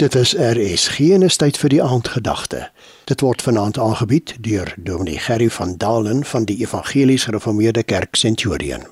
Dit 0.00 0.14
is 0.14 0.30
RSG 0.32 1.10
en 1.12 1.26
is 1.26 1.36
tyd 1.36 1.58
vir 1.60 1.68
die 1.74 1.80
aandgedagte. 1.84 2.60
Dit 3.04 3.20
word 3.20 3.42
vanaand 3.44 3.76
aangebied 3.76 4.30
deur 4.40 4.70
Dominee 4.80 5.20
Gerry 5.20 5.50
van 5.52 5.74
Dalen 5.76 6.22
van 6.24 6.46
die 6.48 6.56
Evangelies 6.62 7.26
Gereformeerde 7.28 7.82
Kerk 7.84 8.16
Centurion. 8.16 8.86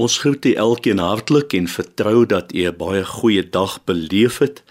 Ons 0.00 0.16
groet 0.22 0.48
u 0.48 0.54
elkeen 0.54 1.04
hartlik 1.04 1.52
en 1.52 1.68
vertrou 1.68 2.24
dat 2.24 2.54
u 2.56 2.64
'n 2.64 2.76
baie 2.80 3.04
goeie 3.04 3.44
dag 3.50 3.76
beleef 3.84 4.38
het 4.38 4.62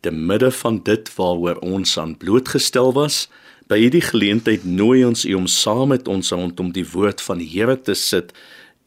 te 0.00 0.10
midde 0.10 0.50
van 0.50 0.80
dit 0.82 1.14
waaroor 1.16 1.58
ons 1.60 1.98
aan 1.98 2.16
blootgestel 2.16 2.92
was. 2.92 3.28
By 3.66 3.78
hierdie 3.78 4.08
geleentheid 4.08 4.64
nooi 4.64 5.04
ons 5.04 5.24
u 5.24 5.34
om 5.34 5.46
saam 5.46 5.88
met 5.88 6.08
ons 6.08 6.30
rondom 6.30 6.72
die 6.72 6.88
woord 6.88 7.20
van 7.20 7.38
die 7.38 7.50
Here 7.52 7.80
te 7.80 7.94
sit 7.94 8.32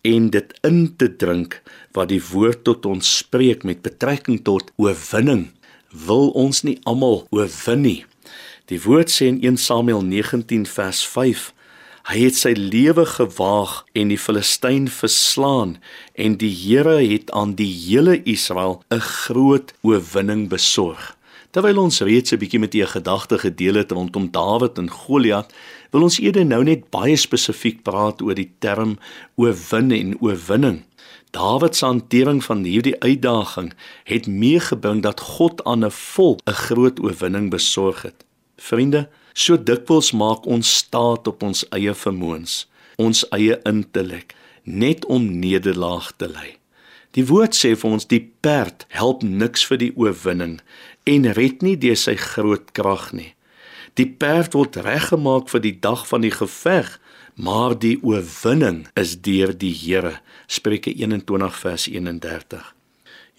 en 0.01 0.29
dit 0.29 0.59
in 0.61 0.95
te 0.97 1.15
drink 1.15 1.61
wat 1.91 2.09
die 2.09 2.23
woord 2.31 2.63
tot 2.63 2.85
ons 2.85 3.17
spreek 3.17 3.63
met 3.63 3.81
betrekking 3.81 4.41
tot 4.43 4.71
oorwinning 4.75 5.51
wil 5.91 6.29
ons 6.29 6.63
nie 6.63 6.79
almal 6.83 7.25
oorwin 7.29 7.81
nie. 7.81 8.05
Die 8.71 8.79
woord 8.81 9.11
sê 9.11 9.27
in 9.27 9.41
1 9.43 9.57
Samuel 9.59 10.01
19 10.07 10.65
vers 10.65 11.03
5: 11.07 11.51
Hy 12.09 12.17
het 12.17 12.37
sy 12.39 12.53
lewe 12.57 13.05
gewaag 13.05 13.83
en 13.93 14.09
die 14.09 14.17
Filistyn 14.17 14.87
verslaan 14.89 15.75
en 16.17 16.37
die 16.41 16.49
Here 16.49 16.97
het 16.97 17.29
aan 17.37 17.53
die 17.59 17.69
hele 17.69 18.21
Israel 18.23 18.81
'n 18.89 18.99
groot 18.99 19.73
oorwinning 19.81 20.49
besorg. 20.49 21.17
Terwyl 21.51 21.77
ons 21.83 21.99
reeds 21.99 22.31
'n 22.31 22.39
bietjie 22.39 22.59
met 22.59 22.73
u 22.73 22.85
gedagte 22.85 23.37
gedeel 23.37 23.75
het 23.75 23.91
rondom 23.91 24.31
Dawid 24.31 24.77
en 24.77 24.89
Goliat, 24.89 25.53
wil 25.91 26.01
ons 26.01 26.19
eerder 26.19 26.45
nou 26.45 26.63
net 26.63 26.89
baie 26.89 27.15
spesifiek 27.15 27.83
praat 27.83 28.21
oor 28.21 28.35
die 28.35 28.51
term 28.59 28.97
oorwin 29.35 29.91
en 29.91 30.15
oorwinning. 30.21 30.83
Dawid 31.31 31.75
se 31.75 31.85
hantering 31.85 32.43
van 32.43 32.63
hierdie 32.63 32.99
uitdaging 32.99 33.73
het 34.03 34.27
meegebring 34.27 35.01
dat 35.01 35.19
God 35.19 35.63
aan 35.63 35.85
'n 35.85 35.91
volk 35.91 36.39
'n 36.45 36.51
groot 36.51 36.99
oorwinning 36.99 37.49
besorg 37.49 38.01
het. 38.01 38.25
Vriende, 38.57 39.09
so 39.33 39.63
dikwels 39.63 40.11
maak 40.11 40.45
ons 40.45 40.75
staat 40.75 41.27
op 41.27 41.43
ons 41.43 41.69
eie 41.69 41.93
vermoëns, 41.93 42.67
ons 42.95 43.29
eie 43.29 43.59
intellek, 43.63 44.35
net 44.63 45.05
om 45.05 45.39
nederlaag 45.39 46.11
te 46.17 46.27
ly. 46.27 46.57
Die 47.11 47.25
woord 47.27 47.55
sê 47.55 47.75
vir 47.75 47.91
ons 47.91 48.07
die 48.07 48.31
perd 48.39 48.85
help 48.87 49.23
niks 49.23 49.65
vir 49.67 49.77
die 49.77 49.93
oorwinning 49.95 50.59
en 51.03 51.31
red 51.35 51.61
nie 51.61 51.77
deur 51.77 51.99
sy 51.99 52.15
groot 52.15 52.71
krag 52.71 53.11
nie. 53.11 53.33
Die 53.99 54.07
perd 54.07 54.53
word 54.55 54.75
reggemaak 54.75 55.49
vir 55.51 55.61
die 55.61 55.75
dag 55.83 56.05
van 56.07 56.23
die 56.23 56.31
geveg, 56.31 56.99
maar 57.35 57.77
die 57.79 57.97
oorwinning 58.03 58.87
is 58.99 59.17
deur 59.21 59.53
die 59.57 59.73
Here. 59.73 60.19
Spreuke 60.47 60.93
21 60.93 61.57
vers 61.59 61.87
31. 61.87 62.75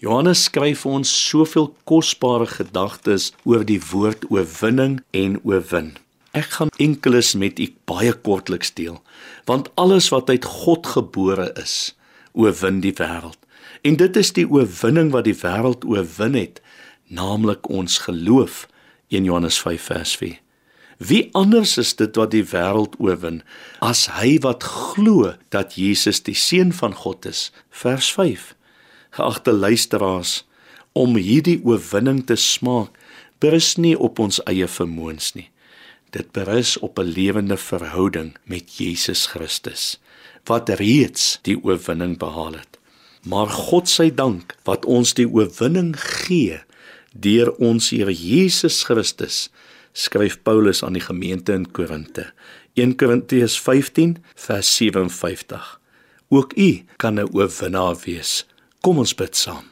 Johannes 0.03 0.43
skryf 0.49 0.81
vir 0.83 0.95
ons 0.99 1.11
soveel 1.29 1.69
kosbare 1.87 2.49
gedagtes 2.51 3.29
oor 3.47 3.63
die 3.63 3.79
woord 3.91 4.25
oorwinning 4.27 4.97
en 5.15 5.37
oorwin. 5.47 5.93
Ek 6.35 6.49
gaan 6.57 6.73
enkeles 6.81 7.35
met 7.39 7.61
u 7.61 7.69
baie 7.87 8.11
kortliks 8.25 8.73
deel, 8.75 8.97
want 9.47 9.69
alles 9.79 10.09
wat 10.11 10.33
uit 10.33 10.43
God 10.43 10.89
gebore 10.95 11.51
is, 11.61 11.93
oorwin 12.33 12.81
die 12.83 12.95
wêreld. 12.99 13.39
En 13.87 13.95
dit 14.01 14.19
is 14.19 14.33
die 14.35 14.47
oorwinning 14.49 15.13
wat 15.15 15.29
die 15.29 15.37
wêreld 15.39 15.87
oorwin 15.87 16.35
het, 16.35 16.59
naamlik 17.07 17.69
ons 17.69 18.01
geloof. 18.07 18.65
1 19.13 19.23
Johannes 19.29 19.61
5 19.61 19.91
vers 19.93 20.17
4. 20.19 20.42
Wie 21.03 21.29
anders 21.35 21.77
is 21.77 21.95
dit 21.99 22.15
wat 22.15 22.31
die 22.31 22.45
wêreld 22.47 22.93
oorwin 23.01 23.41
as 23.83 24.05
hy 24.15 24.37
wat 24.43 24.63
glo 24.63 25.33
dat 25.51 25.75
Jesus 25.75 26.21
die 26.23 26.37
seun 26.37 26.71
van 26.75 26.93
God 26.95 27.25
is? 27.27 27.49
Vers 27.83 28.11
5. 28.15 28.53
Geagte 29.17 29.51
luisteraars, 29.51 30.43
om 30.93 31.17
hierdie 31.17 31.59
oorwinning 31.65 32.21
te 32.29 32.37
smaak, 32.39 32.93
berus 33.43 33.73
nie 33.75 33.95
op 33.97 34.21
ons 34.23 34.39
eie 34.47 34.69
vermoëns 34.69 35.33
nie. 35.35 35.49
Dit 36.15 36.31
berus 36.31 36.77
op 36.77 36.99
'n 36.99 37.11
lewende 37.17 37.57
verhouding 37.57 38.37
met 38.45 38.77
Jesus 38.77 39.25
Christus 39.33 39.99
wat 40.45 40.69
reeds 40.69 41.39
die 41.41 41.57
oorwinning 41.63 42.17
behaal 42.17 42.53
het. 42.53 42.79
Maar 43.23 43.47
God 43.49 43.89
se 43.89 44.13
dank 44.13 44.55
wat 44.63 44.85
ons 44.85 45.13
die 45.13 45.27
oorwinning 45.27 45.95
gee 45.99 46.59
deur 47.13 47.51
ons 47.61 47.89
Here 47.89 48.13
Jesus 48.13 48.83
Christus 48.83 49.49
skryf 49.93 50.39
Paulus 50.43 50.83
aan 50.83 50.97
die 50.97 51.05
gemeente 51.05 51.53
in 51.53 51.71
Korinte. 51.71 52.31
1 52.73 52.95
Korintiërs 52.97 53.59
15 53.61 54.17
vers 54.35 54.75
57. 54.75 55.79
Ook 56.29 56.57
u 56.57 56.83
kan 56.97 57.19
'n 57.19 57.29
oorwinnaar 57.31 57.95
wees. 58.05 58.47
Kom 58.81 58.97
ons 58.97 59.15
bid 59.15 59.35
saam. 59.35 59.65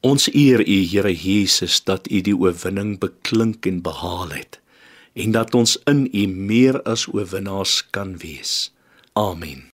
Ons 0.00 0.28
eer 0.34 0.60
u 0.68 0.84
Here 0.84 1.14
Jesus 1.14 1.84
dat 1.84 2.10
u 2.10 2.20
die 2.20 2.36
oorwinning 2.36 2.98
beklink 2.98 3.66
en 3.66 3.82
behaal 3.82 4.28
het 4.30 4.60
en 5.14 5.30
dat 5.30 5.54
ons 5.54 5.78
in 5.84 6.08
u 6.12 6.26
meer 6.26 6.82
as 6.82 7.06
oorwinnaars 7.12 7.86
kan 7.90 8.16
wees. 8.18 8.72
Amen. 9.12 9.70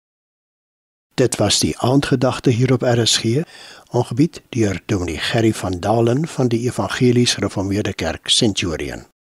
Dit 1.14 1.36
was 1.36 1.58
die 1.58 1.74
aandgedagte 1.78 2.50
hier 2.50 2.72
op 2.72 2.82
RSG, 2.82 3.42
aangebied 3.90 4.42
deur 4.54 4.82
Dominee 4.86 5.18
Gerry 5.18 5.52
van 5.54 5.80
Dalen 5.80 6.28
van 6.28 6.48
die 6.48 6.60
Evangelies 6.66 7.34
Gereformeerde 7.34 7.94
Kerk 7.94 8.28
Centurion. 8.28 9.08